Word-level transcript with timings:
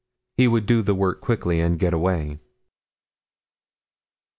He 0.35 0.47
would 0.47 0.65
do 0.65 0.81
the 0.81 0.95
work 0.95 1.21
quickly 1.21 1.61
and 1.61 1.77
get 1.77 1.93
away. 1.93 2.39